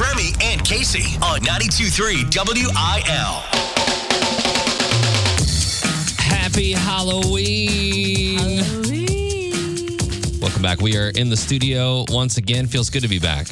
[0.00, 3.42] Remy and Casey on 92.3 WIL.
[6.16, 8.38] Happy Halloween.
[10.40, 10.80] Welcome back.
[10.80, 12.66] We are in the studio once again.
[12.66, 13.48] Feels good to be back.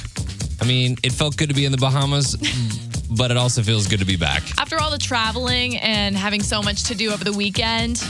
[0.63, 2.35] I mean, it felt good to be in the Bahamas,
[3.19, 4.43] but it also feels good to be back.
[4.59, 8.03] After all the traveling and having so much to do over the weekend,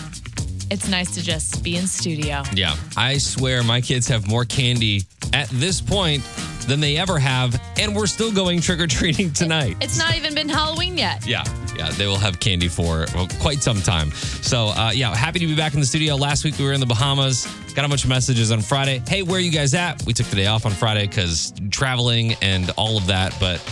[0.70, 2.44] it's nice to just be in studio.
[2.54, 2.76] Yeah.
[2.96, 5.02] I swear my kids have more candy
[5.32, 6.22] at this point
[6.68, 9.76] than they ever have, and we're still going trick or treating tonight.
[9.80, 11.26] It's not even been Halloween yet.
[11.26, 11.44] Yeah,
[11.76, 14.10] yeah, they will have candy for well, quite some time.
[14.12, 16.16] So, uh, yeah, happy to be back in the studio.
[16.16, 17.46] Last week we were in the Bahamas.
[17.74, 19.02] Got a bunch of messages on Friday.
[19.08, 20.04] Hey, where are you guys at?
[20.04, 23.36] We took the day off on Friday because traveling and all of that.
[23.38, 23.62] But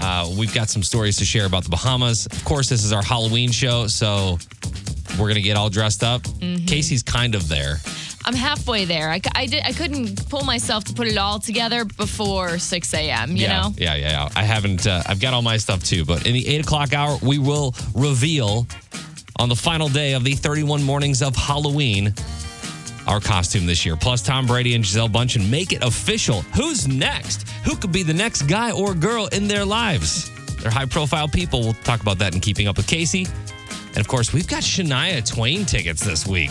[0.00, 2.26] uh, we've got some stories to share about the Bahamas.
[2.26, 4.38] Of course, this is our Halloween show, so
[5.18, 6.22] we're gonna get all dressed up.
[6.66, 7.78] Casey's kind of there.
[8.26, 9.10] I'm halfway there.
[9.10, 13.36] I, I did, I couldn't pull myself to put it all together before 6 a.m.,
[13.36, 13.72] you yeah, know?
[13.76, 14.28] yeah, yeah, yeah.
[14.34, 14.84] I haven't.
[14.84, 16.04] Uh, I've got all my stuff too.
[16.04, 18.66] But in the eight o'clock hour, we will reveal
[19.38, 22.12] on the final day of the 31 mornings of Halloween
[23.06, 23.94] our costume this year.
[23.94, 26.42] Plus, Tom Brady and Gisele Bundchen make it official.
[26.56, 27.48] Who's next?
[27.64, 30.30] Who could be the next guy or girl in their lives?
[30.56, 31.60] They're high-profile people.
[31.60, 33.26] We'll talk about that in Keeping Up with Casey.
[33.88, 36.50] And of course, we've got Shania Twain tickets this week.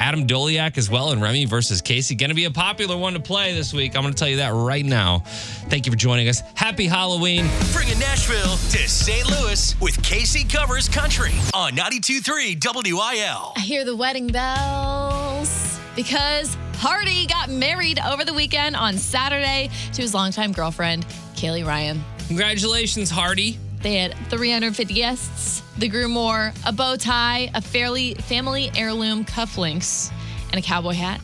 [0.00, 2.14] Adam Doleac as well and Remy versus Casey.
[2.14, 3.96] Going to be a popular one to play this week.
[3.96, 5.20] I'm going to tell you that right now.
[5.68, 6.42] Thank you for joining us.
[6.54, 7.48] Happy Halloween.
[7.72, 9.28] Bringing Nashville to St.
[9.28, 13.52] Louis with Casey Covers Country on 92.3 WIL.
[13.56, 20.02] I hear the wedding bells because Hardy got married over the weekend on Saturday to
[20.02, 22.04] his longtime girlfriend, Caleigh Ryan.
[22.28, 23.58] Congratulations, Hardy.
[23.82, 25.62] They had 350 guests.
[25.78, 30.10] The groom wore a bow tie, a fairly family heirloom cufflinks,
[30.50, 31.20] and a cowboy hat.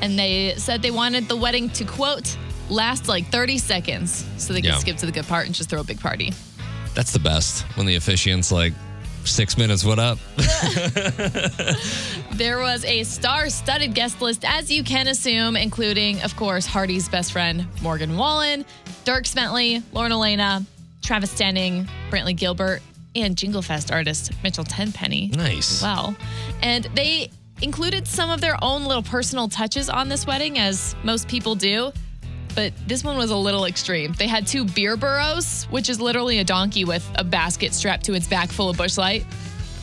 [0.00, 2.36] And they said they wanted the wedding to quote
[2.68, 4.78] last like 30 seconds so they could Yeah.
[4.78, 6.32] skip to the good part and just throw a big party.
[6.94, 8.72] That's the best when the officiant's like,
[9.24, 10.18] six minutes, what up?
[12.32, 17.30] There was a star-studded guest list, as you can assume, including, of course, Hardy's best
[17.32, 18.64] friend Morgan Wallen,
[19.04, 20.64] Dierks Bentley, Lauren Alaina,
[21.02, 22.80] Travis Denning, Brantley Gilbert,
[23.14, 25.28] and Jingle Fest artist Mitchell Tenpenny.
[25.28, 25.82] Nice.
[25.82, 26.16] well.
[26.62, 27.30] And they
[27.60, 31.92] included some of their own little personal touches on this wedding, as most people do.
[32.54, 34.12] But this one was a little extreme.
[34.12, 38.14] They had two beer burros, which is literally a donkey with a basket strapped to
[38.14, 39.24] its back full of Busch Light.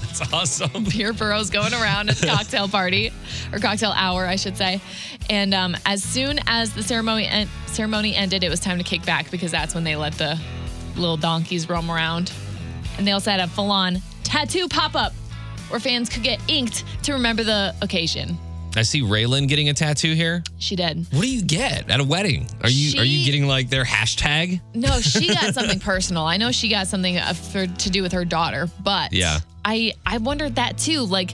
[0.02, 0.84] That's awesome.
[0.92, 3.12] Beer burros going around at the cocktail party,
[3.52, 4.82] or cocktail hour, I should say.
[5.30, 9.06] And um, as soon as the ceremony en- ceremony ended, it was time to kick
[9.06, 10.40] back because that's when they let the
[10.96, 12.32] little donkeys roam around.
[12.98, 15.14] And they also had a full-on tattoo pop-up
[15.70, 18.38] where fans could get inked to remember the occasion.
[18.76, 20.44] I see Raylan getting a tattoo here.
[20.60, 21.08] She did.
[21.12, 22.48] What do you get at a wedding?
[22.62, 24.62] Are you are you getting like their hashtag?
[24.76, 26.24] No, she got something personal.
[26.24, 29.40] I know she got something uh, for, to do with her daughter, but Yeah.
[29.66, 31.02] I I wondered that too.
[31.02, 31.32] Like,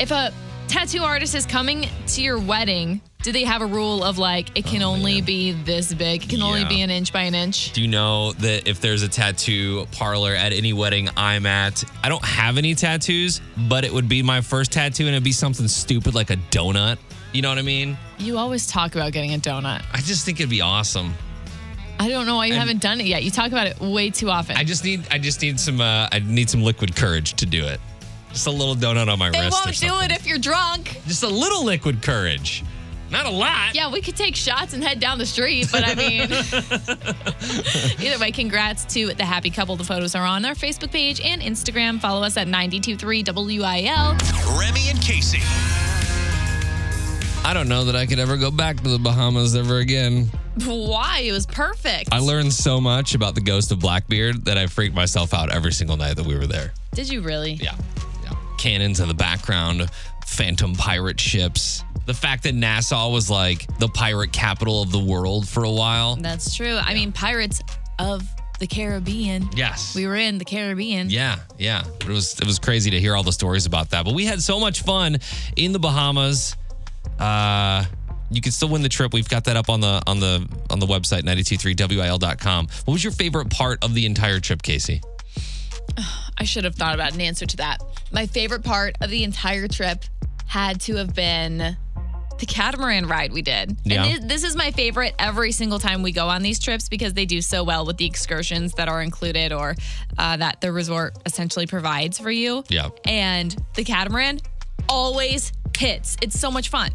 [0.00, 0.32] if a
[0.66, 4.64] tattoo artist is coming to your wedding, do they have a rule of like it
[4.64, 6.24] can only be this big?
[6.24, 7.72] It can only Oh, be an inch by an inch.
[7.72, 12.08] Do you know that if there's a tattoo parlor at any wedding I'm at, I
[12.08, 15.68] don't have any tattoos, but it would be my first tattoo and it'd be something
[15.68, 16.98] stupid like a donut.
[17.32, 17.96] You know what I mean?
[18.18, 19.84] You always talk about getting a donut.
[19.92, 21.12] I just think it'd be awesome.
[21.98, 23.22] I don't know why you haven't done it yet.
[23.22, 24.56] You talk about it way too often.
[24.56, 27.66] I just need I just need some uh, I need some liquid courage to do
[27.66, 27.78] it.
[28.32, 29.58] Just a little donut on my they wrist.
[29.60, 30.98] or won't do it if you're drunk.
[31.06, 32.64] Just a little liquid courage.
[33.10, 33.74] Not a lot.
[33.74, 36.22] Yeah, we could take shots and head down the street, but I mean,
[38.06, 39.76] either way, congrats to the happy couple.
[39.76, 42.00] The photos are on our Facebook page and Instagram.
[42.00, 44.16] Follow us at 923 WIL.
[44.58, 45.40] Remy and Casey.
[47.42, 50.30] I don't know that I could ever go back to the Bahamas ever again.
[50.66, 51.20] Why?
[51.24, 52.10] It was perfect.
[52.12, 55.72] I learned so much about the ghost of Blackbeard that I freaked myself out every
[55.72, 56.72] single night that we were there.
[56.92, 57.54] Did you really?
[57.54, 57.76] Yeah.
[58.22, 58.34] yeah.
[58.58, 59.90] Cannons in the background,
[60.26, 61.82] phantom pirate ships.
[62.10, 66.16] The fact that Nassau was like the pirate capital of the world for a while.
[66.16, 66.76] That's true.
[66.76, 67.62] I mean, Pirates
[68.00, 68.24] of
[68.58, 69.48] the Caribbean.
[69.54, 69.94] Yes.
[69.94, 71.08] We were in the Caribbean.
[71.08, 71.84] Yeah, yeah.
[72.00, 74.04] It was it was crazy to hear all the stories about that.
[74.04, 75.18] But we had so much fun
[75.54, 76.56] in the Bahamas.
[77.20, 77.84] Uh
[78.28, 79.12] you can still win the trip.
[79.12, 82.66] We've got that up on the on the on the website 923wil.com.
[82.86, 85.00] What was your favorite part of the entire trip, Casey?
[86.36, 87.80] I should have thought about an answer to that.
[88.10, 90.04] My favorite part of the entire trip
[90.46, 91.76] had to have been
[92.40, 93.76] the catamaran ride we did.
[93.84, 94.04] Yeah.
[94.04, 97.12] And this, this is my favorite every single time we go on these trips because
[97.12, 99.76] they do so well with the excursions that are included or
[100.18, 102.64] uh, that the resort essentially provides for you.
[102.68, 102.88] Yeah.
[103.04, 104.40] And the catamaran
[104.88, 106.16] always hits.
[106.22, 106.90] It's so much fun.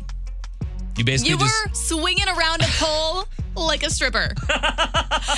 [0.98, 3.26] You basically You just were swinging around a pole
[3.56, 4.34] like a stripper.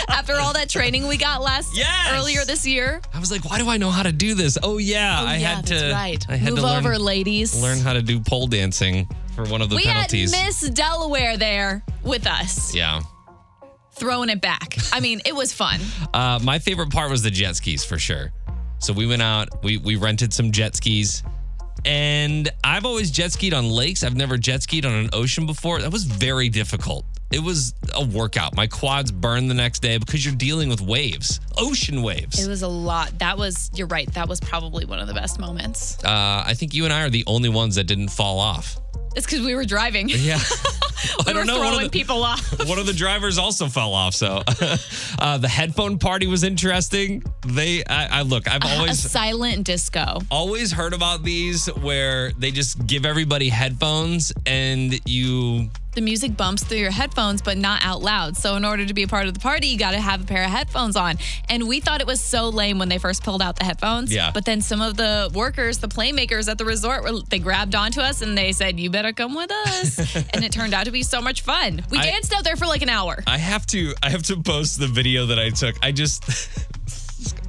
[0.10, 2.10] After all that training we got last Yes.
[2.14, 3.02] earlier this year.
[3.14, 4.58] I was like, why do I know how to do this?
[4.62, 5.92] Oh yeah, Oh, I yeah, had that's to.
[5.92, 6.26] right.
[6.30, 7.60] I had Move to learn, over, ladies.
[7.62, 10.34] learn how to do pole dancing for one of the we penalties.
[10.34, 13.02] had Miss Delaware there with us, yeah.
[13.96, 14.76] throwing it back.
[14.92, 15.80] I mean, it was fun.
[16.14, 18.32] Uh, my favorite part was the jet skis for sure.
[18.80, 21.22] So we went out, we we rented some jet skis,
[21.86, 24.04] and I've always jet skied on lakes.
[24.04, 25.80] I've never jet skied on an ocean before.
[25.80, 27.06] That was very difficult.
[27.32, 28.58] It was a workout.
[28.58, 32.46] My quads burned the next day because you're dealing with waves, ocean waves.
[32.46, 33.18] It was a lot.
[33.20, 34.14] That was, you're right.
[34.14, 35.98] That was probably one of the best moments.
[36.04, 38.78] uh, I think you and I are the only ones that didn't fall off.
[39.18, 40.10] It's because we were driving.
[40.10, 40.38] Yeah.
[41.26, 41.58] we I were don't know.
[41.58, 42.60] One throwing of, the, people off.
[42.70, 44.14] one of the drivers also fell off.
[44.14, 44.44] So
[45.20, 47.24] uh, the headphone party was interesting.
[47.48, 49.00] They, I, I look, I've a always.
[49.00, 50.20] silent disco.
[50.30, 56.64] always heard about these where they just give everybody headphones and you The music bumps
[56.64, 58.38] through your headphones, but not out loud.
[58.38, 60.26] So, in order to be a part of the party, you got to have a
[60.26, 61.18] pair of headphones on.
[61.50, 64.14] And we thought it was so lame when they first pulled out the headphones.
[64.14, 64.30] Yeah.
[64.32, 68.00] But then some of the workers, the playmakers at the resort, were, they grabbed onto
[68.00, 69.98] us and they said, "You better come with us."
[70.36, 71.84] and it turned out to be so much fun.
[71.90, 73.24] We I- danced out there for like an hour.
[73.26, 75.84] I have to I have to post the video that I took.
[75.84, 76.24] I just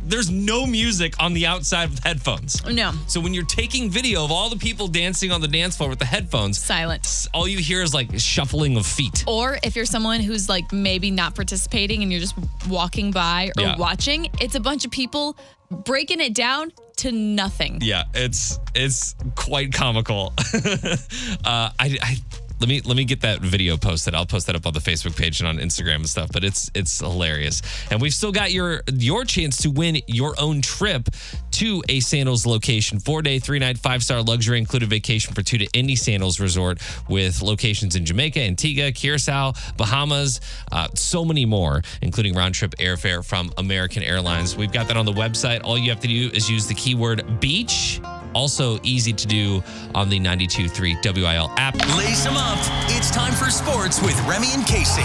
[0.08, 2.64] there's no music on the outside with headphones.
[2.66, 5.90] no, So when you're taking video of all the people dancing on the dance floor
[5.90, 7.06] with the headphones, silent.
[7.34, 9.24] all you hear is like shuffling of feet.
[9.26, 12.34] Or if you're someone who's like maybe not participating and you're just
[12.68, 13.76] walking by or Yeah.
[13.76, 15.36] watching, it's a bunch of people
[15.70, 17.78] breaking it down to nothing.
[17.82, 20.32] Yeah, it's it's quite comical.
[20.54, 22.16] uh, I, I
[22.60, 24.14] let me let me get that video posted.
[24.14, 26.30] I'll post that up on the Facebook page and on Instagram and stuff.
[26.32, 30.60] But it's it's hilarious, and we've still got your your chance to win your own
[30.60, 31.08] trip
[31.52, 35.58] to a Sandals location, four day, three night, five star luxury included vacation for two
[35.58, 40.40] to Indy Sandals Resort with locations in Jamaica, Antigua, Curacao, Bahamas,
[40.72, 44.56] uh, so many more, including round trip airfare from American Airlines.
[44.56, 45.62] We've got that on the website.
[45.64, 48.00] All you have to do is use the keyword beach.
[48.34, 49.62] Also easy to do
[49.94, 51.74] on the 92.3 WIL app.
[51.96, 52.58] Lace them up.
[52.90, 55.02] It's time for sports with Remy and Casey.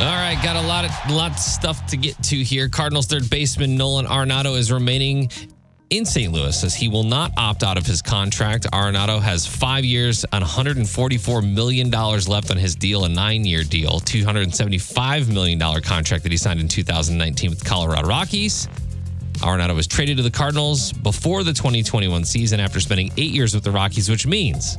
[0.00, 2.68] All right, got a lot of lot of stuff to get to here.
[2.68, 5.30] Cardinals third baseman Nolan Arenado is remaining
[5.90, 6.32] in St.
[6.32, 8.66] Louis as he will not opt out of his contract.
[8.72, 15.32] Arenado has five years and $144 million left on his deal, a nine-year deal, $275
[15.32, 18.68] million contract that he signed in 2019 with the Colorado Rockies.
[19.38, 23.64] Arenado was traded to the Cardinals before the 2021 season after spending eight years with
[23.64, 24.76] the Rockies, which means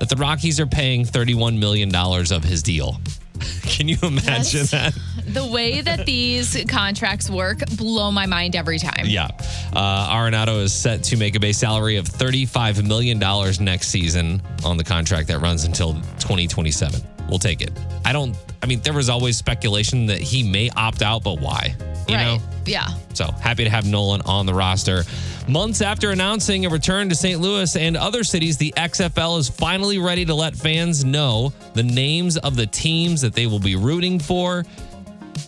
[0.00, 3.00] that the Rockies are paying $31 million of his deal.
[3.62, 4.70] Can you imagine Yes.
[4.70, 4.94] that?
[5.24, 9.04] The way that these contracts work blow my mind every time.
[9.06, 9.28] Yeah.
[9.72, 13.18] Uh, Arenado is set to make a base salary of $35 million
[13.64, 17.00] next season on the contract that runs until 2027.
[17.28, 17.70] We'll take it.
[18.04, 21.76] I don't, I mean, there was always speculation that he may opt out, but why?
[22.08, 22.24] You right.
[22.24, 22.38] know?
[22.66, 22.88] Yeah.
[23.14, 25.04] So happy to have Nolan on the roster.
[25.48, 27.40] Months after announcing a return to St.
[27.40, 32.36] Louis and other cities, the XFL is finally ready to let fans know the names
[32.38, 34.64] of the teams that they will be rooting for.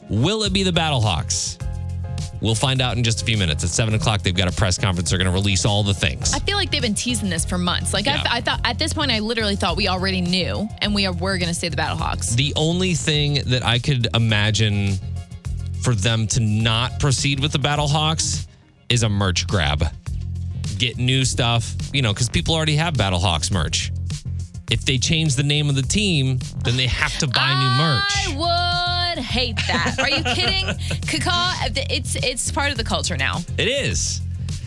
[0.09, 1.61] Will it be the Battlehawks?
[2.41, 3.65] We'll find out in just a few minutes.
[3.65, 5.09] At 7 o'clock, they've got a press conference.
[5.09, 6.35] They're going to release all the things.
[6.35, 7.95] I feel like they've been teasing this for months.
[7.95, 8.23] Like Yeah.
[8.29, 11.13] I, I thought at this point, I literally thought we already knew, and we are
[11.13, 12.35] we're going to say the Battlehawks.
[12.37, 14.99] The only thing that I could imagine
[15.85, 18.47] for them to not proceed with the Battlehawks
[18.89, 19.85] is a merch grab.
[20.79, 23.93] Get new stuff, you know, because people already have Battlehawks merch.
[24.71, 28.39] If they change the name of the team, then they have to buy new merch.
[28.41, 29.97] I would hate that.
[29.99, 30.67] Are you kidding?
[31.21, 33.41] Kaka, it's it's part of the culture now.
[33.59, 34.23] It is.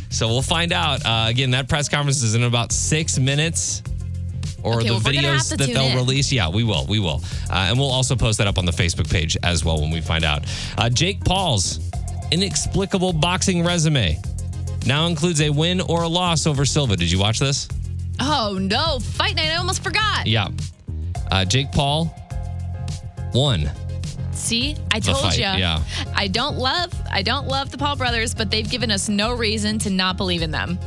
[0.09, 1.03] So we'll find out.
[1.03, 3.81] Uh, again, that press conference is in about six minutes.
[4.67, 5.95] Or Okay, the well, we're gonna have videos that they'll in.
[5.95, 6.31] release.
[6.31, 6.85] Yeah, we will.
[6.87, 7.21] We will.
[7.49, 10.01] Uh, and we'll also post that up on the Facebook page as well when we
[10.01, 10.43] find out.
[10.77, 11.79] Uh, Jake Paul's
[12.31, 14.19] inexplicable boxing resume
[14.85, 16.95] now includes a win or a loss over Silva.
[16.97, 17.67] Did you watch this?
[18.19, 19.49] Oh no, fight night!
[19.51, 20.27] I almost forgot.
[20.27, 20.49] Yeah.
[21.31, 22.13] Uh, Jake Paul
[23.33, 23.69] won.
[24.31, 25.41] See, I told you.
[25.43, 25.81] yeah.
[26.15, 29.79] I don't love I don't love the Paul brothers, but they've given us no reason
[29.79, 30.77] to not believe in them.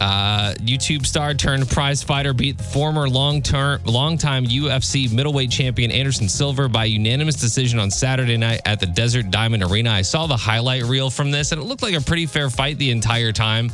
[0.00, 6.68] Uh, YouTube star turned prize fighter beat former long-term, long-time UFC middleweight champion Anderson Silva
[6.68, 9.90] by unanimous decision on Saturday night at the Desert Diamond Arena.
[9.90, 12.78] I saw the highlight reel from this, and it looked like a pretty fair fight
[12.78, 13.70] the entire time.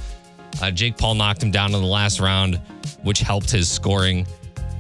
[0.63, 2.61] Uh, Jake Paul knocked him down in the last round,
[3.03, 4.27] which helped his scoring.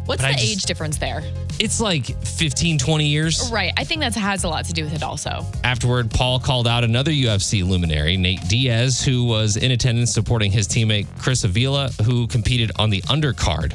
[0.06, 1.22] What's But the just- age difference there?
[1.58, 3.48] It's like 15, 20 years.
[3.50, 3.72] Right.
[3.76, 5.46] I think that has a lot to do with it also.
[5.62, 10.66] Afterward, Paul called out another UFC luminary, Nate Diaz, who was in attendance supporting his
[10.66, 13.74] teammate Chris Avila, who competed on the undercard.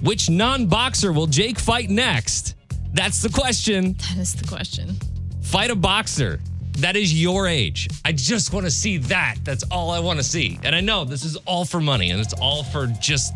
[0.00, 2.54] Which non boxer will Jake fight next?
[2.94, 3.94] That's the question.
[3.94, 4.96] That is the question.
[5.42, 6.40] Fight a boxer
[6.78, 7.88] that is your age.
[8.04, 9.34] I just want to see that.
[9.42, 10.60] That's all I want to see.
[10.62, 13.32] And I know this is all for money and it's all for just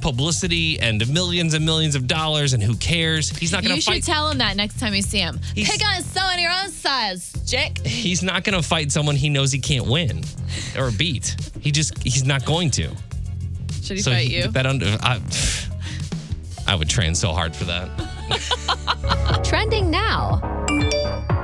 [0.00, 3.28] publicity and millions and millions of dollars and who cares?
[3.30, 5.40] He's not going You to fight should tell him that next time you see him.
[5.54, 7.78] He's- Pick on someone your own size, Jake.
[7.86, 10.22] he's not going to fight someone he knows he can't win
[10.76, 11.36] or beat.
[11.60, 12.88] He just he's not going to.
[13.82, 14.48] Should he so fight he- you?
[14.48, 15.20] that under I,
[16.66, 17.88] I would train so hard for that.
[19.44, 20.40] Trending now.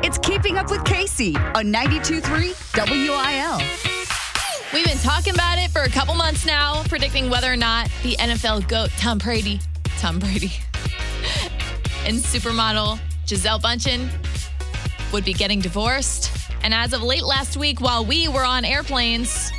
[0.04, 3.91] It's Keeping Up with Casey on 92.3 WIL.
[4.72, 8.16] We've been talking about it for a couple months now, predicting whether or not the
[8.16, 9.60] NFL GOAT Tom Brady,
[9.98, 10.50] Tom Brady,
[12.06, 14.08] and supermodel Gisele Bundchen
[15.12, 16.30] would be getting divorced.
[16.62, 19.52] And as of late last week, while we were on airplanes,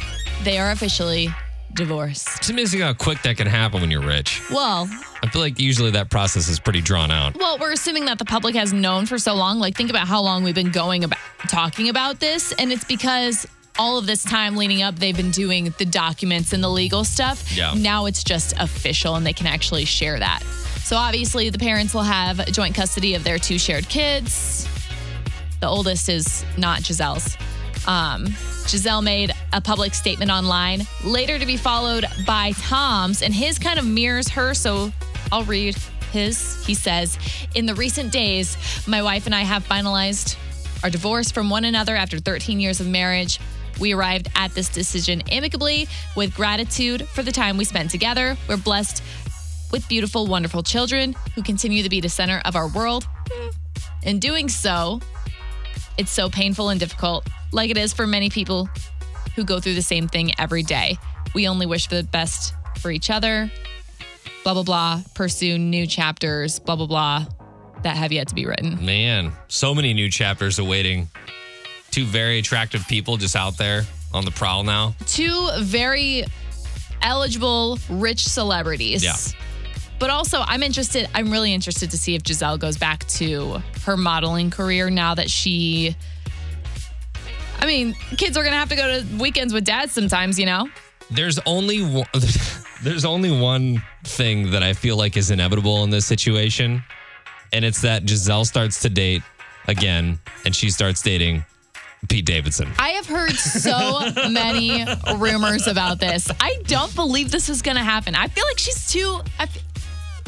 [0.43, 1.29] they are officially
[1.75, 2.27] divorced.
[2.37, 4.41] It's amazing how quick that can happen when you're rich.
[4.49, 4.89] Well,
[5.21, 7.37] I feel like usually that process is pretty drawn out.
[7.37, 9.59] well, we're assuming that the public has known for so long.
[9.59, 13.45] Like, think about how long we've been going about talking about this, and it's because
[13.79, 17.55] all of this time leading up, they've been doing the documents and the legal stuff.
[17.55, 17.73] Yeah.
[17.75, 20.43] Now it's just official, and they can actually share that.
[20.83, 24.67] So obviously, the parents will have joint custody of their two shared kids.
[25.59, 27.37] The oldest is not Gisele's.
[27.87, 28.25] Um,
[28.67, 33.79] Gisele made a public statement online, later to be followed by Tom's, and his kind
[33.79, 34.53] of mirrors her.
[34.53, 34.91] So
[35.31, 35.75] I'll read
[36.11, 36.63] his.
[36.65, 37.17] He says,
[37.55, 40.37] In the recent days, my wife and I have finalized
[40.83, 43.39] our divorce from one another after 13 years of marriage.
[43.79, 48.37] We arrived at this decision amicably with gratitude for the time we spent together.
[48.47, 49.03] We're blessed
[49.71, 53.07] with beautiful, wonderful children who continue to be the center of our world.
[54.03, 54.99] In doing so,
[55.97, 58.69] it's so painful and difficult, like it is for many people
[59.35, 60.97] who go through the same thing every day.
[61.33, 63.51] We only wish for the best for each other,
[64.43, 67.25] blah, blah, blah, pursue new chapters, blah, blah, blah,
[67.81, 68.83] that have yet to be written.
[68.85, 71.09] Man, so many new chapters awaiting.
[71.93, 73.83] Two very attractive people just out there
[74.15, 74.95] on the prowl now.
[75.05, 76.23] Two very
[77.03, 79.03] eligible, rich celebrities.
[79.03, 79.13] Yeah.
[79.99, 83.95] But also, I'm interested, I'm really interested to see if Gisele goes back to her
[83.95, 85.95] modeling career now that she.
[87.59, 90.67] I mean, kids are to have to go to weekends with dad sometimes, you know?
[91.11, 92.07] There's only one,
[92.81, 96.83] there's only one thing that I feel like is inevitable in this situation,
[97.53, 99.21] and it's that Gisele starts to date
[99.67, 101.45] again, and she starts dating
[102.09, 102.71] Pete Davidson.
[102.79, 104.85] I have heard so many
[105.17, 106.29] rumors about this.
[106.39, 108.15] I don't believe this is going to happen.
[108.15, 109.19] I feel like she's too.
[109.39, 109.57] I f-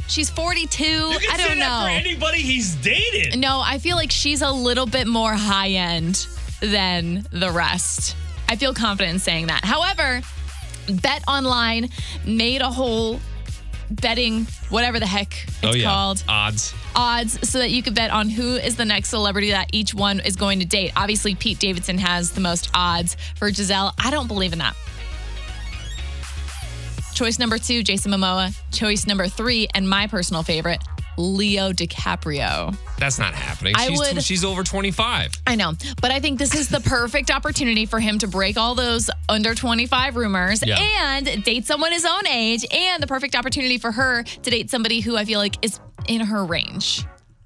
[0.08, 0.84] she's 42.
[0.86, 1.86] I don't know.
[1.89, 3.39] anybody he's dated.
[3.39, 6.27] No, I feel like she's a little bit more high end
[6.62, 8.15] than the rest.
[8.48, 9.63] I feel confident in saying that.
[9.65, 10.22] However,
[11.01, 11.89] Bet Online
[12.25, 13.20] made a whole
[13.89, 16.73] betting, whatever the heck it's oh yeah, called, odds.
[16.95, 20.19] odds so that you could bet on who is the next celebrity that each one
[20.19, 20.91] is going to date.
[20.95, 23.93] Obviously, Pete Davidson has the most odds for Gisele.
[23.97, 24.75] I don't believe in that.
[27.13, 28.53] Choice number two, Jason Momoa.
[28.73, 30.81] Choice number three, and my personal favorite,
[31.17, 32.75] Leo DiCaprio.
[32.98, 33.74] That's not happening.
[33.77, 35.31] I she's, would- she's over 25.
[35.48, 38.75] I know, but I think this is the perfect opportunity for him to break all
[38.75, 40.77] those under 25 rumors Yeah.
[40.79, 45.00] and date someone his own age, and the perfect opportunity for her to date somebody
[45.01, 47.03] who I feel like is in her range.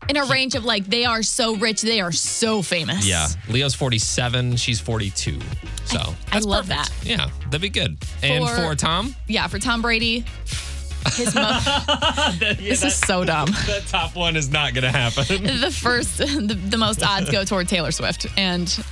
[0.08, 3.06] In a range of like, they are so rich, they are so famous.
[3.08, 5.40] Yeah, Leo's 47, she's 42.
[5.86, 6.90] So I that's love perfect.
[7.02, 7.06] that.
[7.08, 7.98] Yeah, that'd be good.
[8.24, 10.26] And For- for Tom, Yeah, for Tom Brady,
[11.13, 11.60] his mo-
[12.60, 13.48] this is so dumb.
[13.68, 15.25] that top one is not going to happen.
[15.60, 16.25] The first, the,
[16.70, 18.84] the most odds go toward Taylor Swift, and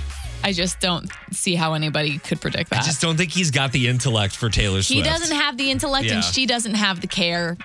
[0.43, 2.83] I just don't see how anybody could predict that.
[2.83, 4.89] I just don't think he's got the intellect for Taylor Swift.
[4.97, 6.15] He doesn't have the intellect Yeah.
[6.15, 7.57] and she doesn't have the care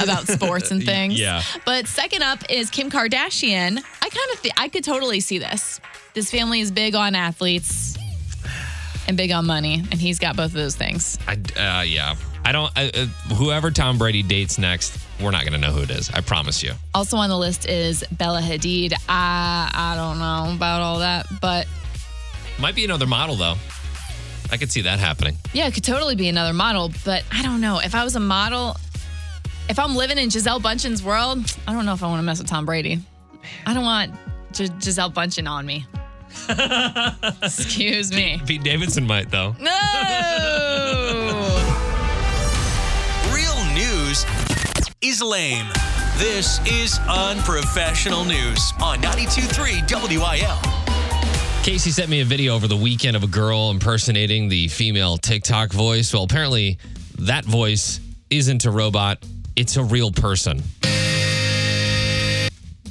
[0.00, 1.18] about sports and things.
[1.18, 1.42] Yeah.
[1.64, 3.78] But second up is Kim Kardashian.
[3.78, 5.80] I kind of th- I could totally see this.
[6.14, 7.96] This family is big on athletes
[9.08, 11.18] and big on money, and he's got both of those things.
[11.26, 12.14] I, uh, yeah.
[12.44, 12.72] I don't.
[12.76, 16.10] I, uh, whoever Tom Brady dates next, we're not going to know who it is.
[16.10, 16.72] I promise you.
[16.94, 18.92] Also on the list is Bella Hadid.
[19.08, 21.66] I I don't know about all that, but
[22.58, 23.54] Might be another model though.
[24.50, 25.36] I could see that happening.
[25.54, 26.90] yeah, it could totally be another model.
[27.04, 28.76] But I don't know if I was a model.
[29.68, 32.38] If I'm living in Gisele Bundchen's world, I don't know if I want to mess
[32.38, 33.00] with Tom Brady.
[33.64, 34.12] I don't want
[34.52, 35.86] G- Gisele Bundchen on me.
[37.42, 38.40] Excuse me.
[38.46, 39.54] Pete Davidson might though.
[39.60, 40.51] No.
[45.02, 45.66] Is lame.
[46.16, 51.62] This is unprofessional news on 92.3 WIL.
[51.64, 55.72] Casey sent me a video over the weekend of a girl impersonating the female TikTok
[55.72, 56.12] voice.
[56.14, 56.78] Well, apparently
[57.18, 59.18] that voice isn't a robot;
[59.56, 60.62] it's a real person.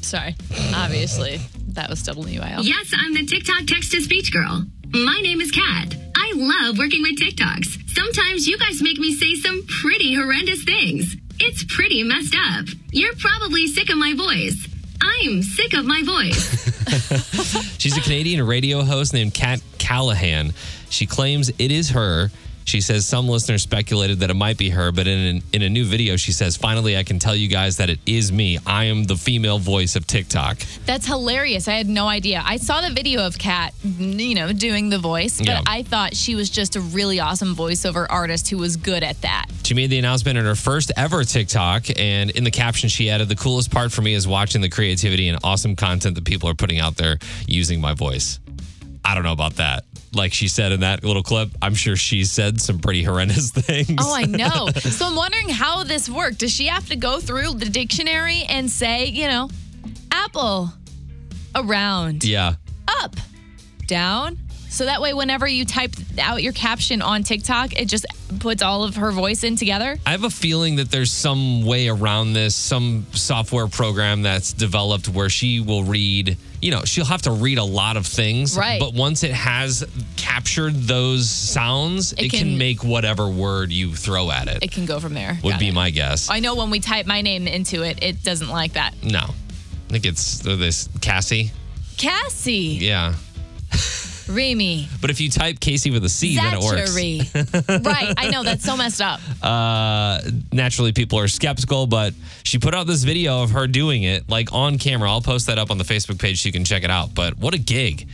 [0.02, 0.36] Sorry.
[0.76, 1.40] Obviously,
[1.70, 2.64] that was WIL.
[2.64, 4.66] Yes, I'm the TikTok text to speech girl.
[4.90, 5.96] My name is Kat.
[6.16, 7.90] I love working with TikToks.
[7.96, 11.16] Sometimes you guys make me say some pretty horrendous things.
[11.44, 12.68] It's pretty messed up.
[12.92, 14.68] You're probably sick of my voice.
[15.02, 17.78] I'm sick of my voice.
[17.80, 20.54] She's a Canadian radio host named Kat Callahan.
[20.92, 22.30] She claims it is her.
[22.66, 25.70] She says some listeners speculated that it might be her, but in an, in a
[25.70, 28.60] new video, she says, "Finally, I can tell you guys that it is me.
[28.66, 31.68] I am the female voice of TikTok." That's hilarious.
[31.68, 32.42] I had no idea.
[32.46, 35.62] I saw the video of Kat, you know, doing the voice, but Yeah.
[35.66, 39.48] I thought she was just a really awesome voiceover artist who was good at that.
[39.64, 43.28] She made the announcement in her first ever TikTok, and in the caption, she added,
[43.28, 46.56] "The coolest part for me is watching the creativity and awesome content that people are
[46.56, 48.40] putting out there using my voice."
[49.04, 49.84] I don't know about that.
[50.14, 53.98] Like she said in that little clip, I'm sure she said some pretty horrendous things.
[54.00, 54.68] Oh, I know.
[54.80, 56.40] so I'm wondering how this worked.
[56.40, 59.50] Does she have to go through the dictionary and say, you know,
[60.12, 60.72] apple,
[61.56, 62.56] around, yeah.
[62.88, 63.16] up,
[63.88, 64.38] down?
[64.72, 68.06] So that way, whenever you type out your caption on TikTok, it just
[68.40, 69.98] puts all of her voice in together.
[70.06, 75.10] I have a feeling that there's some way around this, some software program that's developed
[75.10, 78.58] where she will read, you know, she'll have to read a lot of things.
[78.58, 78.80] Right.
[78.80, 79.84] But once it has
[80.16, 84.72] captured those sounds, it, It can, can- make whatever word you throw at it, It
[84.72, 85.40] can go from there.
[85.44, 85.74] would Got be it.
[85.74, 86.30] my guess.
[86.30, 88.94] I know when we type my name into it, it doesn't like that.
[89.04, 89.20] no.
[89.20, 91.52] I think it's this Cassie.
[91.98, 93.16] Cassie, Yeah.
[94.32, 96.96] Remy, But if you type Casey with a C, then it works.
[97.92, 98.14] Right.
[98.18, 98.44] I know.
[98.44, 99.20] That's so messed up.
[99.44, 100.22] uh,
[100.52, 104.54] naturally people are skeptical, but she put out this video of her doing it like
[104.54, 105.10] on camera.
[105.10, 107.14] I'll post that up on the Facebook page so you can check it out.
[107.14, 108.08] But what a gig!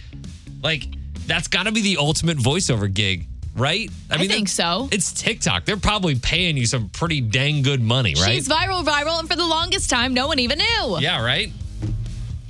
[0.64, 0.88] Like
[1.28, 3.90] that's got to be the ultimate voiceover gig, right?
[4.10, 4.88] I think so.
[4.92, 5.66] It's TikTok.
[5.66, 8.34] They're probably paying you some pretty dang good money, right?
[8.34, 10.98] She's viral, viral, and for the longest time, no one even knew.
[11.00, 11.52] yeah, right.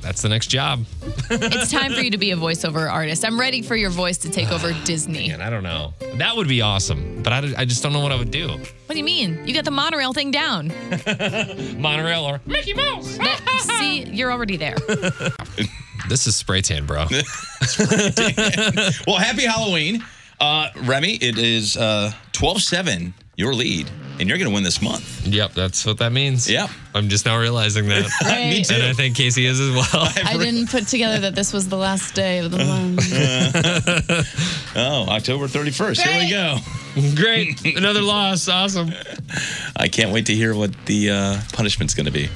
[0.08, 0.86] That's the next job.
[1.30, 3.26] It's time for you to be a voiceover artist.
[3.26, 5.31] I'm ready for your voice to take over Disney.
[5.31, 5.94] And I don't know.
[6.14, 8.48] That would be awesome, but I, I just don't know what I would do.
[8.48, 9.46] What do you mean?
[9.46, 10.72] You got the monorail thing down.
[11.77, 13.18] Monorail or Mickey Mouse.
[13.18, 13.42] That-
[13.79, 14.77] see, you're already there.
[16.08, 17.05] this is spray tan, bro.
[19.05, 20.05] Well, happy Halloween.
[20.40, 25.27] Uh, Remy, it is uh, 12-7, your lead, and you're going to win this month.
[25.27, 26.50] Yep, that's what that means.
[26.50, 26.70] Yep.
[26.94, 28.06] I'm just now realizing that.
[28.50, 28.74] Me too.
[28.74, 29.86] And I think Casey is as well.
[30.25, 34.34] I didn't put together that this was the last day of the month.
[34.80, 36.01] Oh, October 31st.
[36.01, 36.58] Here we go.
[37.20, 37.75] Great.
[37.77, 38.48] Another loss.
[38.48, 38.92] Awesome.
[39.75, 42.30] I can't wait to hear what the uh, punishment's going to be.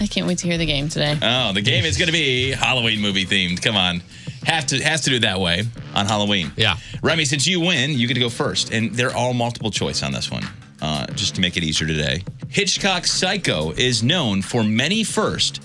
[0.00, 1.16] I can't wait to hear the game today.
[1.22, 3.62] Oh, the game is going to be Halloween movie themed.
[3.62, 4.02] Come on.
[4.46, 5.62] Have to has to do it that way
[5.94, 6.50] on Halloween.
[6.56, 6.76] Yeah.
[7.02, 8.72] Remy, since you win, you get to go first.
[8.72, 10.44] And they're all multiple choice on this one,
[10.82, 12.22] uh, just to make it easier today.
[12.48, 15.62] Hitchcock's Psycho is known for many first.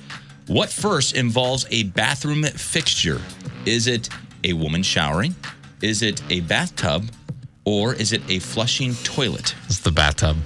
[0.48, 3.22] What first involves a bathroom fixture?
[3.66, 4.10] Is it
[4.44, 5.36] a woman showering?
[5.82, 7.10] Is it a bathtub?
[7.64, 9.54] Or is it a flushing toilet?
[9.66, 10.38] It's the bathtub.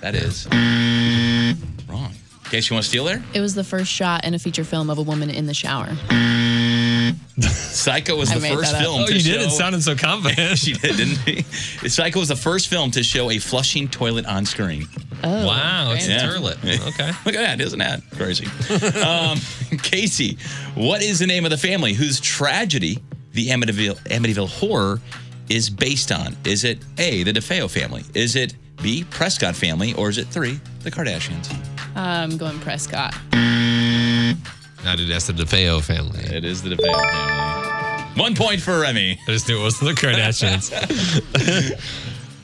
[0.00, 0.46] That is
[1.88, 2.12] wrong.
[2.50, 3.22] Case you want to steal there?
[3.34, 5.88] It was the first shot in a feature film of a woman in the shower.
[7.40, 9.32] Psycho was the first film Oh, to you show.
[9.38, 9.42] did?
[9.42, 10.58] It sounded so confident.
[10.58, 11.42] she did, didn't she?
[11.88, 14.86] Psycho was the first film to show a flushing toilet on screen.
[15.24, 16.28] Oh, wow, it's Yeah.
[16.28, 16.58] a turlet.
[16.88, 17.10] Okay.
[17.24, 18.46] Look at that, isn't that crazy?
[19.00, 19.38] um,
[19.82, 20.36] Casey,
[20.74, 22.98] what is the name of the family whose tragedy
[23.32, 25.00] the Amityville, Amityville horror
[25.48, 26.36] is based on?
[26.44, 28.04] Is it A, the DeFeo family?
[28.14, 29.94] Is it B, Prescott family?
[29.94, 31.54] Or is it three, the Kardashians?
[31.96, 33.14] I'm going Prescott.
[34.84, 36.20] I did ask the DeFeo family.
[36.24, 38.20] It is the DeFeo family.
[38.20, 39.18] One point for Remy.
[39.26, 40.70] I just knew it wasn't the Kardashians.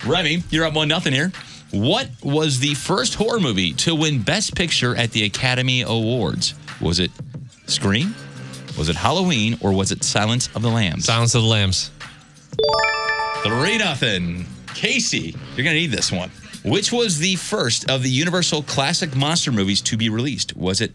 [0.07, 1.33] Remy, you're up one nothing here.
[1.73, 6.55] What was the first horror movie to win Best Picture at the Academy Awards?
[6.81, 7.11] Was it
[7.67, 8.15] Scream?
[8.79, 9.59] Was it Halloween?
[9.61, 11.05] Or was it Silence of the Lambs?
[11.05, 11.91] Silence of the Lambs.
[13.43, 14.47] Three nothing.
[14.75, 16.31] Casey, you're gonna need this one.
[16.65, 20.57] Which was the first of the Universal classic monster movies to be released?
[20.57, 20.93] Was it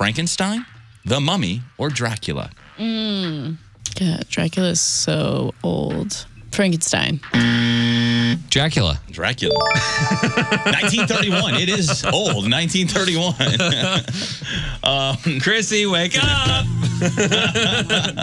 [0.00, 0.64] Frankenstein,
[1.04, 2.48] The Mummy, or Dracula?
[2.78, 3.58] God,
[4.30, 6.24] Dracula's so old.
[6.52, 7.20] Frankenstein.
[8.48, 8.98] Dracula.
[9.10, 9.54] Dracula.
[10.64, 11.56] 1931.
[11.56, 12.50] It is old.
[12.50, 13.34] 1931.
[15.42, 16.64] Chrissy, wake up.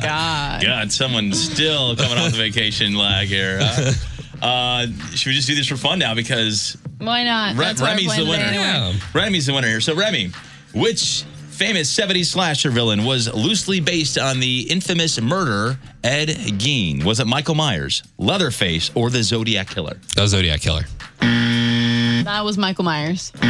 [0.02, 0.64] God.
[0.64, 3.60] God, someone's still coming off the vacation lag here.
[3.62, 3.94] Uh,
[4.42, 6.16] uh, should we just do this for fun now?
[6.16, 7.56] Because Why not?
[7.56, 8.46] Re- That's what I'm Remy's the winner.
[8.46, 8.64] anyway.
[8.64, 8.94] Yeah.
[9.14, 9.80] Remy's the winner here.
[9.80, 10.32] So, Remy,
[10.74, 11.24] which
[11.58, 17.04] famous 70s slasher villain was loosely based on the infamous murderer Ed Gein?
[17.04, 19.98] Was it Michael Myers, Leatherface, or the Zodiac Killer?
[20.16, 20.86] The Zodiac Killer.
[21.20, 23.32] That was Michael Myers.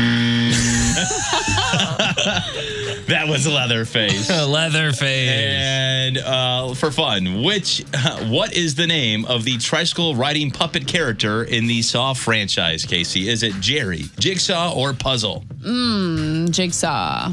[3.07, 4.29] That was Leatherface.
[4.47, 5.29] Leatherface.
[5.29, 7.85] And uh, for fun, which
[8.23, 13.29] what is the name of the tricycle riding puppet character in the Saw franchise, Casey?
[13.29, 15.45] Is it Jerry, Jigsaw, or Puzzle?
[15.59, 17.31] Mmm, Jigsaw.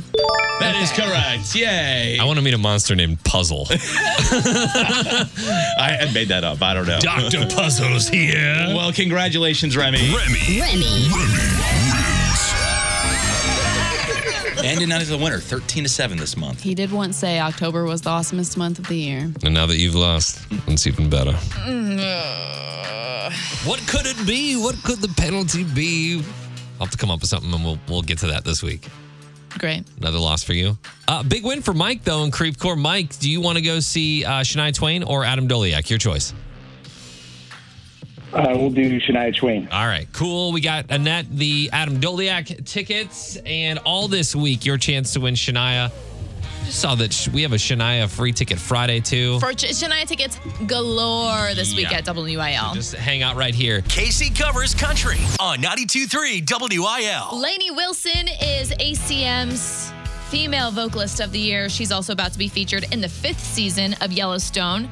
[0.60, 1.54] That is correct.
[1.54, 2.18] Yay.
[2.18, 3.66] I want to meet a monster named Puzzle.
[3.70, 3.76] I,
[6.00, 6.62] I made that up.
[6.62, 7.00] I don't know.
[7.00, 7.46] Dr.
[7.54, 8.54] Puzzle's here.
[8.68, 9.98] Well, congratulations, Remy.
[9.98, 10.60] Remy.
[10.60, 11.08] Remy.
[14.64, 16.62] And United is the winner, 13 to 7 this month.
[16.62, 19.30] He did once say October was the awesomest month of the year.
[19.42, 21.32] And now that you've lost, it's even better.
[21.32, 22.08] Mm-hmm.
[23.68, 24.56] what could it be?
[24.56, 26.22] What could the penalty be?
[26.80, 28.88] I'll have to come up with something and we'll, we'll get to that this week.
[29.58, 29.84] Great.
[29.98, 30.76] Another loss for you.
[31.06, 32.76] Uh, big win for Mike, though, in Creepcore.
[32.76, 35.88] Mike, do you want to go see uh, Shania Twain or Adam Doleac?
[35.90, 36.34] Your choice.
[38.32, 39.68] Uh, we'll do Shania Twain.
[39.70, 40.50] All right, cool.
[40.50, 45.34] We got Annette the Adam Doleac tickets, and all this week, your chance to win
[45.34, 45.92] Shania.
[46.64, 49.38] Just saw that sh- we have a Shania free ticket Friday, too.
[49.40, 51.98] For Sh- Shania tickets galore this week Yeah.
[51.98, 52.74] at WIL.
[52.74, 53.82] Just hang out right here.
[53.82, 57.38] Casey covers country on 92.3 WIL.
[57.38, 59.92] Lainey Wilson is ACM's
[60.30, 61.68] female vocalist of the year.
[61.68, 64.88] She's also about to be featured in the fifth season of Yellowstone,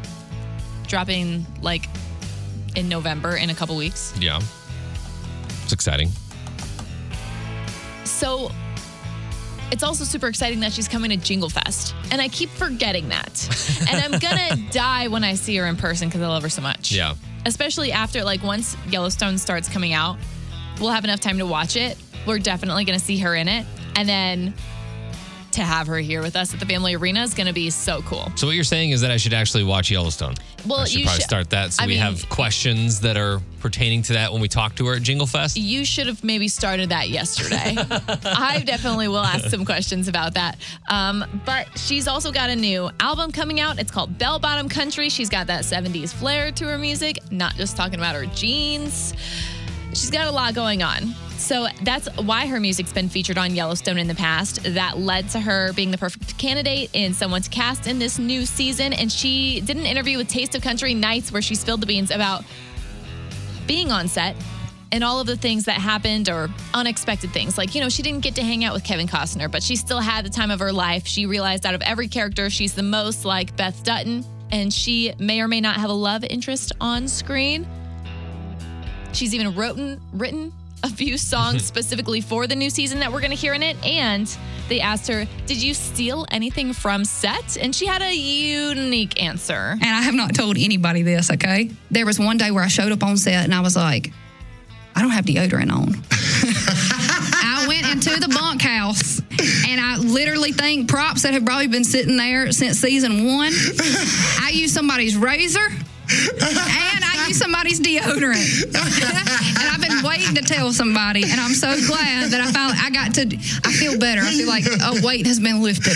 [0.87, 1.89] dropping like
[2.77, 4.13] in November in a couple weeks.
[4.21, 4.41] Yeah.
[5.65, 6.11] It's exciting.
[8.05, 8.51] So
[9.73, 11.95] it's also super exciting that she's coming to Jingle Fest.
[12.11, 13.87] And I keep forgetting that.
[13.91, 16.61] and I'm gonna die when I see her in person because I love her so
[16.61, 16.93] much.
[16.93, 17.15] Yeah.
[17.47, 20.19] Especially after like once Yellowstone starts coming out,
[20.79, 21.97] we'll have enough time to watch it.
[22.27, 23.67] We're definitely gonna see her in it.
[23.97, 24.53] And then
[25.53, 28.31] to have her here with us at the family arena is gonna be so cool.
[28.37, 30.35] So what you're saying is that I should actually watch Yellowstone.
[30.67, 33.17] Well, I should you probably should- start that so I we mean- have questions that
[33.17, 35.57] are pertaining to that when we talk to her at Jingle Fest.
[35.57, 37.77] You should have maybe started that yesterday.
[38.25, 40.57] I definitely will ask some questions about that.
[40.89, 43.79] Um, but she's also got a new album coming out.
[43.79, 45.09] It's called Bell Bottom Country.
[45.09, 49.15] She's got that 70s flair to her music, not just talking about her jeans.
[49.95, 51.15] She's got a lot going on.
[51.37, 54.63] So that's why her music's been featured on Yellowstone in the past.
[54.75, 58.93] That led to her being the perfect candidate in someone's cast in this new season.
[58.93, 62.11] And she did an interview with Taste of Country Nights where she spilled the beans
[62.11, 62.45] about
[63.67, 64.37] being on set
[64.93, 67.59] and all of the things that happened or unexpected things.
[67.59, 70.01] Like, you know, she didn't get to hang out with Kevin Costner, but she still
[70.01, 71.07] had the time of her life.
[71.07, 75.41] She realized out of every character, she's the most like Beth Dutton, and she may
[75.41, 77.67] or may not have a love interest on screen.
[79.13, 83.31] She's even written, written a few songs specifically for the new season that we're going
[83.31, 83.83] to hear in it.
[83.85, 84.27] And
[84.69, 87.57] they asked her, Did you steal anything from set?
[87.57, 89.55] And she had a unique answer.
[89.55, 91.71] and I have not told anybody this, okay?
[91.91, 94.13] There was one day where I showed up on set and I was like,
[94.95, 95.95] I don't have deodorant on.
[96.11, 99.21] I went into the bunkhouse
[99.67, 103.53] and I literally think props that have probably been sitting there since season one.
[104.41, 106.72] I used somebody's razor and I used
[107.63, 108.65] somebody's deodorant.
[109.59, 112.91] and I've been waiting to tell somebody, and I'm so glad that I finally I
[112.91, 113.37] got to.
[113.65, 114.21] I feel better.
[114.23, 115.93] I feel like a weight has been lifted.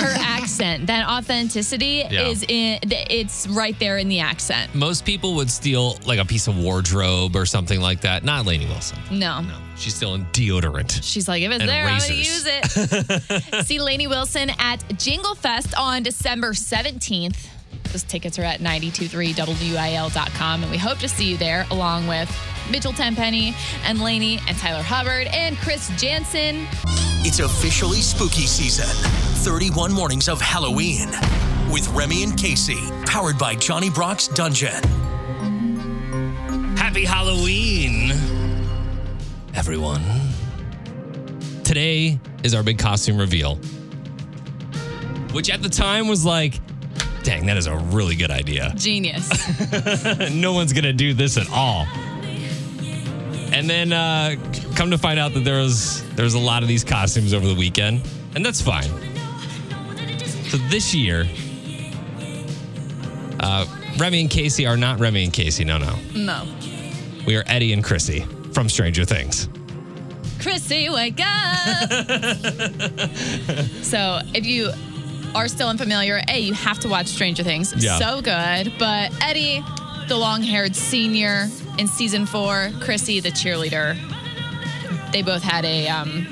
[0.00, 2.28] her accent, that authenticity Yeah.
[2.28, 2.78] is in
[3.10, 4.74] it's right there in the accent.
[4.74, 8.24] Most people would steal like a piece of wardrobe or something like that.
[8.24, 8.98] Not Lainey Wilson.
[9.10, 9.40] No.
[9.40, 9.56] No.
[9.76, 11.00] She's stealing deodorant.
[11.02, 13.64] She's like, if it's And there, I'm gonna use it.
[13.66, 17.48] See Lainey Wilson at Jingle Fest on December 17th.
[17.84, 22.30] Those tickets are at 923wil.com, and we hope to see you there along with
[22.70, 26.66] Mitchell Tenpenny and Lainey and Tyler Hubbard and Chris Janson.
[27.24, 28.86] It's officially spooky season.
[29.44, 31.08] 31 mornings of Halloween
[31.70, 34.82] with Remy and Casey, powered by Johnny Brock's Dungeon.
[36.76, 38.10] Happy Halloween,
[39.54, 40.02] everyone.
[41.64, 43.56] Today is our big costume reveal,
[45.32, 46.60] which at the time was like,
[47.22, 48.72] dang, that is a really good idea.
[48.76, 49.30] Genius.
[50.32, 51.86] no one's going to do this at all.
[53.52, 54.36] And then uh,
[54.74, 57.54] come to find out that there was there's a lot of these costumes over the
[57.54, 58.00] weekend,
[58.34, 58.88] and that's fine.
[60.48, 61.26] So this year,
[63.40, 63.66] uh,
[63.98, 65.64] Remy and Casey are not Remy and Casey.
[65.64, 65.96] No, no.
[66.14, 66.46] no.
[67.26, 68.20] We are Eddie and Chrissy
[68.52, 69.48] from Stranger Things.
[70.40, 71.88] Chrissy, wake up.
[73.82, 74.72] so if you
[75.34, 77.74] are still unfamiliar, A, you have to watch Stranger Things.
[77.82, 77.98] Yeah.
[77.98, 78.72] So good.
[78.78, 79.62] But Eddie,
[80.08, 83.96] the long haired senior in season four, Chrissy, the cheerleader,
[85.12, 86.26] they both had a um,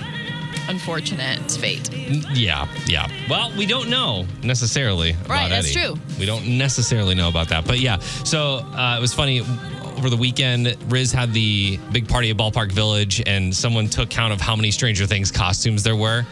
[0.68, 1.92] unfortunate fate.
[2.34, 3.08] Yeah, yeah.
[3.28, 5.86] Well, we don't know necessarily about Right, that's Eddie.
[5.86, 5.98] true.
[6.18, 7.98] We don't necessarily know about that, but yeah.
[7.98, 9.40] So uh, it was funny.
[9.40, 14.32] over the weekend, Riz had the big party at Ballpark Village, and someone took count
[14.32, 16.24] of how many Stranger Things costumes there were.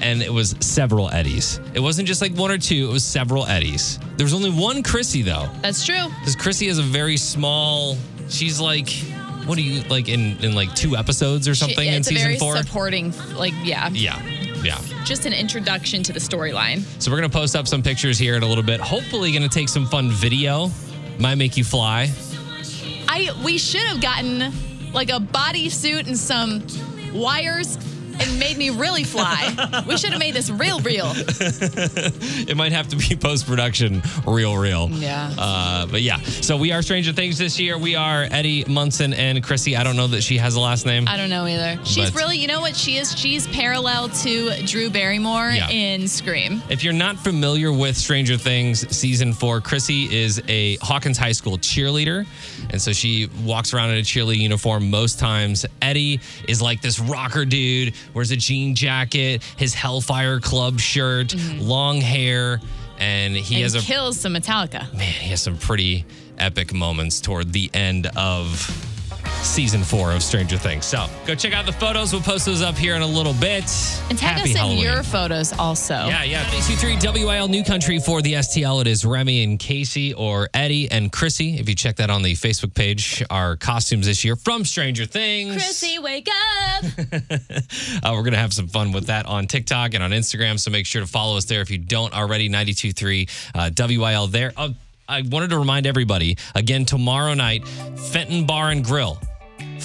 [0.00, 1.58] And it was several Eddies.
[1.74, 3.98] It wasn't just like one or two, it was several Eddies.
[4.16, 6.08] There was only one Chrissy, though, That's true.
[6.20, 7.96] because Chrissy is a very small,
[8.28, 8.90] she's like,
[9.46, 12.38] what are you, like in, in like two episodes or something She- in season very
[12.38, 12.56] four?
[12.56, 14.20] supporting, like, yeah, yeah,
[14.62, 14.78] yeah.
[15.04, 16.82] just an introduction to the storyline.
[17.02, 18.80] So we're gonna post up some pictures here in a little bit.
[18.80, 20.70] Hopefully, gonna take some fun video.
[21.18, 22.10] Might make you fly.
[23.08, 24.52] I we should have gotten
[24.92, 26.66] like a bodysuit and some
[27.14, 27.78] wires
[28.20, 29.82] and made me really fly.
[29.86, 31.12] we should have made this real, real.
[32.48, 34.88] It might have to be post production, real, real.
[34.90, 35.32] Yeah.
[35.36, 36.18] Uh, but yeah.
[36.22, 37.76] So we are Stranger Things this year.
[37.78, 39.76] We are Eddie Munson and Chrissy.
[39.76, 41.06] I don't know that she has a last name.
[41.08, 41.78] I don't know either.
[41.84, 43.16] She's But- really, you know what she is?
[43.18, 45.68] She's parallel to Drew Barrymore Yeah.
[45.70, 46.62] in Scream.
[46.68, 51.58] If you're not familiar with Stranger Things season four, Chrissy is a Hawkins High School
[51.58, 52.26] cheerleader.
[52.70, 55.66] And so she walks around in a cheerleading uniform most times.
[55.82, 62.00] Eddie is like this rocker dude, wears a jean jacket, his Hellfire Club shirt, long
[62.00, 62.60] hair,
[62.98, 63.54] and he Mm-hmm.
[63.54, 64.90] and has a kills some Metallica.
[64.94, 66.04] man, he has some pretty
[66.38, 68.48] epic moments toward the end of
[69.46, 70.84] season four of Stranger Things.
[70.86, 72.12] So go check out the photos.
[72.12, 73.64] We'll post those up here in a little bit.
[74.08, 74.78] And tag Happy us Halloween.
[74.78, 75.94] in your photos also.
[75.94, 76.44] Yeah, yeah.
[76.44, 78.80] BC3 WIL New Country for the STL.
[78.80, 81.58] It is Remy and Casey or Eddie and Chrissy.
[81.58, 85.52] If you check that on the Facebook page, our costumes this year from Stranger Things.
[85.54, 86.84] Chrissy, wake up.
[86.98, 90.58] Uh, we're going to have some fun with that on TikTok and on Instagram.
[90.58, 92.48] So make sure to follow us there if you don't already.
[92.48, 94.52] 923 uh, WIL there.
[94.56, 94.70] Uh,
[95.08, 99.20] I wanted to remind everybody again tomorrow night, Fenton Bar and Grill,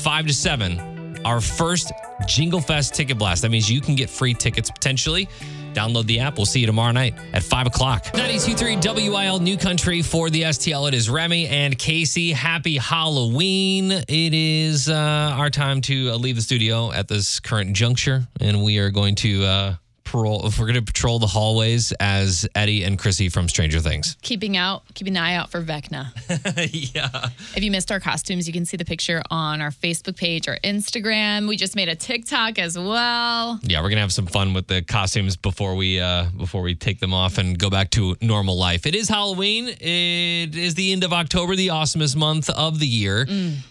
[0.01, 1.91] 5 to 7, our first
[2.27, 3.43] Jingle Fest ticket blast.
[3.43, 5.29] That means you can get free tickets potentially.
[5.73, 6.37] Download the app.
[6.37, 8.11] We'll see you tomorrow night at 5 o'clock.
[8.15, 10.87] 923 WIL New Country for the STL.
[10.87, 12.31] It is Remy and Casey.
[12.31, 13.91] Happy Halloween.
[13.91, 14.95] It is uh,
[15.37, 19.13] our time to uh, leave the studio at this current juncture, and we are going
[19.15, 19.45] to.
[19.45, 19.75] Uh,
[20.11, 24.17] parole, we're going to patrol the hallways as Eddie and Chrissy from Stranger Things.
[24.21, 26.11] keeping out, keeping an eye out for Vecna.
[26.93, 27.29] yeah.
[27.55, 30.57] If you missed our costumes, you can see the picture on our Facebook page or
[30.63, 31.47] Instagram.
[31.47, 33.59] We just made a TikTok as well.
[33.63, 36.99] Yeah, we're gonna have some fun with the costumes before we uh before we take
[36.99, 38.85] them off and go back to normal life.
[38.85, 39.67] It is Halloween.
[39.67, 43.25] It is the end of October, the awesomest month of the year.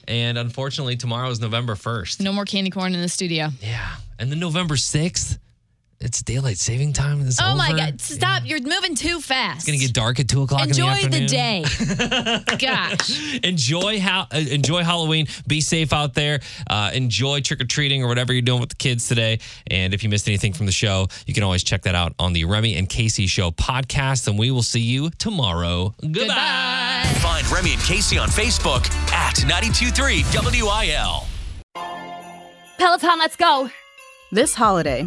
[0.08, 2.20] And unfortunately, tomorrow is November 1st.
[2.20, 3.48] No more candy corn in the studio.
[3.60, 3.96] Yeah.
[4.18, 5.38] And then November 6th,
[6.00, 7.20] it's daylight saving time.
[7.26, 7.76] It's Oh my over.
[7.76, 8.00] God.
[8.00, 8.42] Stop.
[8.46, 9.58] You're moving too fast.
[9.58, 11.64] It's gonna get dark at two o'clock Enjoy in the the, day.
[12.58, 13.38] Gosh.
[13.44, 15.26] enjoy how uh, enjoy Halloween.
[15.46, 16.40] Be safe out there.
[16.68, 19.40] Uh, enjoy trick or treating or whatever you're doing with the kids today.
[19.66, 22.32] And if you missed anything from the show, you can always check that out on
[22.32, 24.26] the Remy and Casey Show podcast.
[24.26, 25.94] And we will see you tomorrow.
[26.00, 26.20] Goodbye.
[26.20, 27.04] Goodbye.
[27.20, 30.24] Find Remy and Casey on Facebook at 923
[30.62, 31.26] WIL.
[32.78, 33.68] Peloton, let's go.
[34.32, 35.06] This holiday,